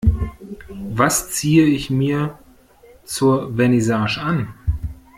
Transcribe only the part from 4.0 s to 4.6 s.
an?